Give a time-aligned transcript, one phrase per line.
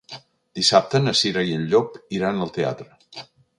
[0.59, 3.23] Dissabte na Cira i en Llop iran al teatre.